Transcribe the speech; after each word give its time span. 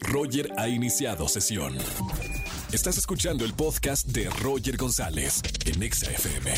Roger 0.00 0.52
ha 0.56 0.68
iniciado 0.68 1.28
sesión. 1.28 1.76
Estás 2.72 2.98
escuchando 2.98 3.44
el 3.44 3.54
podcast 3.54 4.06
de 4.08 4.28
Roger 4.42 4.76
González 4.76 5.42
en 5.64 5.82
Exa 5.82 6.10
FM. 6.10 6.52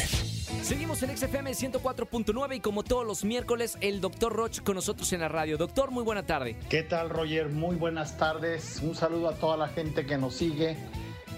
Seguimos 0.63 1.03
en 1.03 1.17
XFM 1.17 1.53
104.9 1.53 2.57
y 2.57 2.61
como 2.61 2.83
todos 2.83 3.07
los 3.07 3.25
miércoles, 3.25 3.77
el 3.81 4.01
doctor 4.01 4.33
Roch 4.35 4.61
con 4.63 4.75
nosotros 4.75 5.13
en 5.13 5.21
la 5.21 5.29
radio. 5.29 5.57
Doctor, 5.57 5.91
muy 5.91 6.03
buena 6.03 6.25
tarde. 6.25 6.57
¿Qué 6.69 6.83
tal, 6.83 7.11
Roger? 7.11 7.49
Muy 7.49 7.77
buenas 7.77 8.17
tardes. 8.17 8.81
Un 8.83 8.95
saludo 8.95 9.29
a 9.29 9.35
toda 9.35 9.57
la 9.57 9.69
gente 9.69 10.07
que 10.07 10.19
nos 10.19 10.35
sigue 10.35 10.77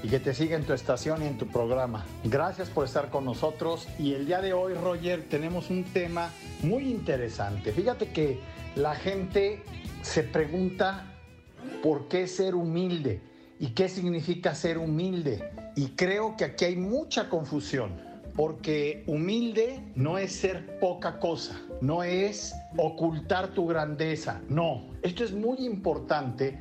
y 0.03 0.09
que 0.09 0.21
te 0.21 0.35
sigue 0.35 0.55
en 0.55 0.65
tu 0.65 0.73
estación 0.73 1.23
y 1.23 1.27
en 1.27 1.37
tu 1.37 1.47
programa. 1.47 2.07
Gracias 2.25 2.71
por 2.71 2.87
estar 2.87 3.11
con 3.11 3.25
nosotros 3.25 3.87
y 3.99 4.15
el 4.15 4.27
día 4.27 4.41
de 4.41 4.53
hoy, 4.53 4.75
Roger, 4.75 5.29
tenemos 5.29 5.71
un 5.71 5.85
tema 5.85 6.31
muy 6.63 6.85
interesante. 6.85 7.73
Fíjate 7.73 8.09
que 8.09 8.41
la 8.77 8.95
gente 8.95 9.63
se 10.03 10.23
pregunta 10.23 11.20
por 11.83 12.09
qué 12.09 12.27
ser 12.27 12.55
humilde 12.55 13.21
y 13.59 13.69
qué 13.69 13.89
significa 13.89 14.55
ser 14.55 14.79
humilde. 14.79 15.51
Y 15.77 15.89
creo 15.89 16.37
que 16.37 16.45
aquí 16.45 16.65
hay 16.65 16.77
mucha 16.77 17.29
confusión, 17.29 17.93
porque 18.34 19.05
humilde 19.07 19.81
no 19.95 20.19
es 20.19 20.33
ser 20.33 20.79
poca 20.81 21.19
cosa, 21.19 21.61
no 21.81 22.03
es 22.03 22.55
ocultar 22.77 23.48
tu 23.48 23.67
grandeza, 23.67 24.41
no. 24.48 24.89
Esto 25.03 25.25
es 25.25 25.33
muy 25.33 25.59
importante 25.67 26.59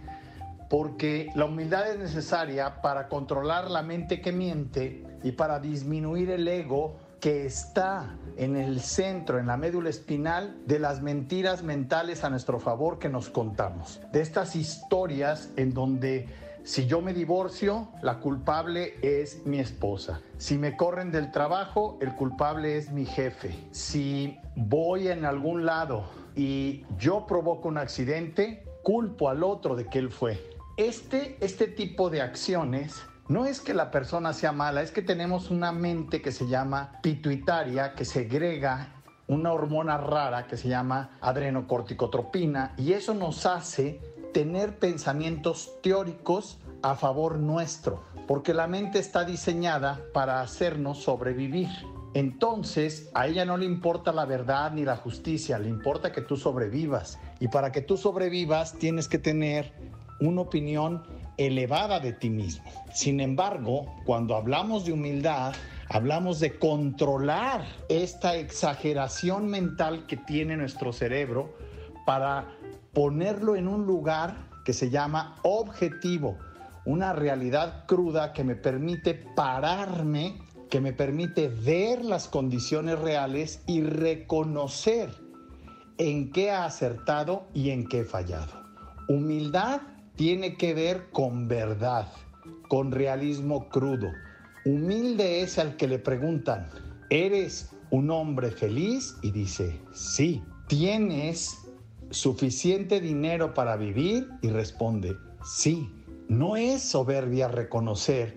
porque 0.69 1.31
la 1.35 1.45
humildad 1.45 1.89
es 1.89 1.97
necesaria 1.97 2.81
para 2.81 3.07
controlar 3.07 3.71
la 3.71 3.81
mente 3.81 4.21
que 4.21 4.31
miente 4.31 5.03
y 5.23 5.31
para 5.31 5.59
disminuir 5.59 6.29
el 6.29 6.47
ego 6.47 6.97
que 7.19 7.45
está 7.45 8.15
en 8.37 8.55
el 8.55 8.79
centro, 8.79 9.39
en 9.39 9.47
la 9.47 9.57
médula 9.57 9.89
espinal 9.89 10.57
de 10.65 10.79
las 10.79 11.01
mentiras 11.01 11.63
mentales 11.63 12.23
a 12.23 12.29
nuestro 12.29 12.59
favor 12.59 12.99
que 12.99 13.09
nos 13.09 13.29
contamos. 13.29 14.01
De 14.11 14.21
estas 14.21 14.55
historias 14.55 15.49
en 15.57 15.73
donde 15.73 16.27
si 16.63 16.85
yo 16.85 17.01
me 17.01 17.13
divorcio, 17.13 17.87
la 18.01 18.19
culpable 18.19 18.93
es 19.01 19.45
mi 19.45 19.59
esposa. 19.59 20.21
Si 20.37 20.57
me 20.57 20.77
corren 20.77 21.11
del 21.11 21.31
trabajo, 21.31 21.97
el 22.01 22.13
culpable 22.15 22.77
es 22.77 22.91
mi 22.91 23.05
jefe. 23.05 23.57
Si 23.71 24.37
voy 24.55 25.07
en 25.07 25.25
algún 25.25 25.65
lado 25.65 26.05
y 26.35 26.85
yo 26.97 27.25
provoco 27.25 27.69
un 27.69 27.77
accidente, 27.77 28.63
culpo 28.83 29.29
al 29.29 29.43
otro 29.43 29.75
de 29.75 29.85
que 29.85 29.99
él 29.99 30.11
fue. 30.11 30.39
Este, 30.77 31.37
este 31.41 31.67
tipo 31.67 32.09
de 32.09 32.21
acciones 32.21 33.01
no 33.29 33.45
es 33.45 33.61
que 33.61 33.75
la 33.75 33.91
persona 33.91 34.33
sea 34.33 34.51
mala, 34.51 34.81
es 34.81 34.91
que 34.91 35.03
tenemos 35.03 35.51
una 35.51 35.71
mente 35.71 36.21
que 36.21 36.31
se 36.31 36.47
llama 36.47 36.99
pituitaria, 37.01 37.93
que 37.93 38.03
segrega 38.03 38.95
una 39.27 39.53
hormona 39.53 39.97
rara 39.97 40.47
que 40.47 40.57
se 40.57 40.67
llama 40.67 41.11
adrenocorticotropina 41.21 42.73
y 42.75 42.93
eso 42.93 43.13
nos 43.13 43.45
hace 43.45 44.01
tener 44.33 44.79
pensamientos 44.79 45.79
teóricos 45.83 46.57
a 46.81 46.95
favor 46.95 47.37
nuestro, 47.37 48.03
porque 48.27 48.55
la 48.55 48.65
mente 48.65 48.97
está 48.97 49.23
diseñada 49.25 50.01
para 50.11 50.41
hacernos 50.41 51.03
sobrevivir. 51.03 51.69
Entonces, 52.15 53.11
a 53.13 53.27
ella 53.27 53.45
no 53.45 53.57
le 53.57 53.65
importa 53.65 54.11
la 54.11 54.25
verdad 54.25 54.71
ni 54.71 54.83
la 54.83 54.95
justicia, 54.95 55.59
le 55.59 55.69
importa 55.69 56.11
que 56.11 56.21
tú 56.21 56.35
sobrevivas. 56.35 57.19
Y 57.39 57.49
para 57.49 57.71
que 57.71 57.81
tú 57.81 57.97
sobrevivas 57.97 58.73
tienes 58.73 59.07
que 59.07 59.19
tener 59.19 59.71
una 60.19 60.41
opinión 60.41 61.03
elevada 61.39 62.01
de 62.01 62.11
ti 62.11 62.29
mismo. 62.29 62.69
Sin 62.93 63.21
embargo, 63.21 63.95
cuando 64.05 64.35
hablamos 64.35 64.85
de 64.85 64.91
humildad, 64.91 65.53
hablamos 65.87 66.39
de 66.41 66.59
controlar 66.59 67.65
esta 67.87 68.35
exageración 68.35 69.47
mental 69.47 70.05
que 70.05 70.17
tiene 70.17 70.57
nuestro 70.57 70.91
cerebro 70.91 71.55
para 72.05 72.45
ponerlo 72.93 73.55
en 73.55 73.69
un 73.69 73.85
lugar 73.85 74.49
que 74.65 74.73
se 74.73 74.89
llama 74.89 75.37
objetivo, 75.43 76.37
una 76.85 77.13
realidad 77.13 77.85
cruda 77.87 78.33
que 78.33 78.43
me 78.43 78.55
permite 78.55 79.13
pararme, 79.13 80.41
que 80.69 80.81
me 80.81 80.91
permite 80.91 81.47
ver 81.47 82.03
las 82.03 82.27
condiciones 82.27 82.99
reales 82.99 83.63
y 83.65 83.81
reconocer 83.81 85.09
en 85.97 86.31
qué 86.31 86.51
ha 86.51 86.65
acertado 86.65 87.47
y 87.53 87.69
en 87.69 87.87
qué 87.87 88.01
he 88.01 88.05
fallado. 88.05 88.61
Humildad 89.07 89.81
tiene 90.19 90.57
que 90.57 90.73
ver 90.73 91.11
con 91.11 91.47
verdad, 91.47 92.11
con 92.67 92.91
realismo 92.91 93.69
crudo. 93.69 94.11
Humilde 94.65 95.43
es 95.43 95.57
al 95.57 95.77
que 95.77 95.87
le 95.87 95.97
preguntan, 95.97 96.67
¿eres 97.09 97.69
un 97.89 98.11
hombre 98.11 98.51
feliz? 98.51 99.15
Y 99.21 99.31
dice, 99.31 99.79
sí. 99.93 100.43
¿Tienes 100.67 101.59
suficiente 102.09 102.99
dinero 102.99 103.53
para 103.53 103.77
vivir? 103.77 104.27
Y 104.41 104.49
responde, 104.49 105.15
sí. 105.41 105.89
No 106.27 106.57
es 106.57 106.83
soberbia 106.83 107.47
reconocer 107.47 108.35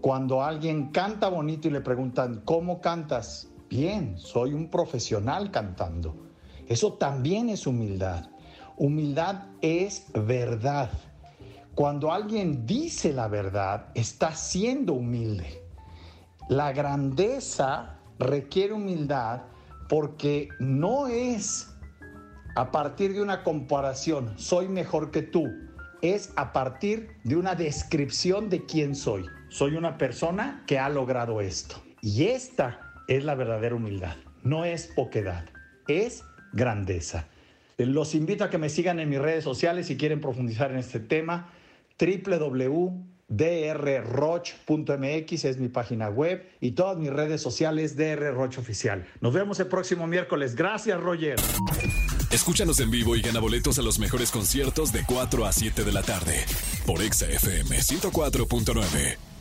cuando 0.00 0.40
alguien 0.40 0.92
canta 0.92 1.30
bonito 1.30 1.66
y 1.66 1.72
le 1.72 1.80
preguntan, 1.80 2.42
¿cómo 2.44 2.80
cantas? 2.80 3.50
Bien, 3.68 4.16
soy 4.18 4.52
un 4.52 4.70
profesional 4.70 5.50
cantando. 5.50 6.14
Eso 6.68 6.92
también 6.92 7.48
es 7.48 7.66
humildad. 7.66 8.30
Humildad 8.76 9.46
es 9.62 10.06
verdad. 10.14 10.92
Cuando 11.74 12.12
alguien 12.12 12.66
dice 12.66 13.12
la 13.12 13.26
verdad, 13.26 13.88
está 13.94 14.34
siendo 14.36 14.92
humilde. 14.92 15.60
La 16.48 16.72
grandeza 16.72 17.98
requiere 18.20 18.74
humildad 18.74 19.42
porque 19.88 20.48
no 20.60 21.08
es 21.08 21.74
a 22.54 22.70
partir 22.70 23.12
de 23.12 23.22
una 23.22 23.42
comparación, 23.42 24.38
soy 24.38 24.68
mejor 24.68 25.10
que 25.10 25.22
tú, 25.22 25.52
es 26.00 26.32
a 26.36 26.52
partir 26.52 27.16
de 27.24 27.34
una 27.34 27.56
descripción 27.56 28.48
de 28.50 28.64
quién 28.64 28.94
soy. 28.94 29.26
Soy 29.48 29.74
una 29.74 29.98
persona 29.98 30.62
que 30.68 30.78
ha 30.78 30.88
logrado 30.88 31.40
esto. 31.40 31.82
Y 32.00 32.26
esta 32.26 32.92
es 33.08 33.24
la 33.24 33.34
verdadera 33.34 33.74
humildad. 33.74 34.14
No 34.44 34.64
es 34.64 34.86
poquedad, 34.94 35.46
es 35.88 36.22
grandeza. 36.52 37.26
Los 37.78 38.14
invito 38.14 38.44
a 38.44 38.50
que 38.50 38.58
me 38.58 38.68
sigan 38.68 39.00
en 39.00 39.08
mis 39.08 39.18
redes 39.18 39.42
sociales 39.42 39.88
si 39.88 39.96
quieren 39.96 40.20
profundizar 40.20 40.70
en 40.70 40.78
este 40.78 41.00
tema 41.00 41.48
www.drroch.mx 41.98 43.04
es 45.44 45.58
mi 45.58 45.68
página 45.68 46.08
web 46.08 46.48
y 46.60 46.72
todas 46.72 46.96
mis 46.98 47.10
redes 47.10 47.40
sociales 47.40 47.96
DR 47.96 48.36
Oficial. 48.36 49.06
Nos 49.20 49.32
vemos 49.32 49.60
el 49.60 49.68
próximo 49.68 50.06
miércoles. 50.06 50.54
Gracias, 50.54 51.00
Roger. 51.00 51.36
Escúchanos 52.30 52.80
en 52.80 52.90
vivo 52.90 53.14
y 53.16 53.22
gana 53.22 53.38
boletos 53.40 53.78
a 53.78 53.82
los 53.82 53.98
mejores 53.98 54.30
conciertos 54.30 54.92
de 54.92 55.04
4 55.06 55.46
a 55.46 55.52
7 55.52 55.84
de 55.84 55.92
la 55.92 56.02
tarde 56.02 56.44
por 56.84 57.00
Exa 57.00 57.26
FM 57.28 57.78
104.9. 57.78 59.33